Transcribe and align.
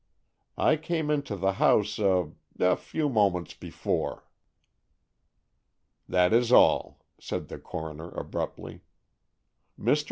I 0.57 0.77
came 0.77 1.11
into 1.11 1.35
the 1.35 1.53
house 1.61 1.99
a—a 1.99 2.75
few 2.77 3.07
moments 3.07 3.53
before." 3.53 4.23
"That 6.09 6.33
is 6.33 6.51
all," 6.51 7.05
said 7.19 7.49
the 7.49 7.59
coroner 7.59 8.09
abruptly. 8.09 8.81
"Mr. 9.79 9.99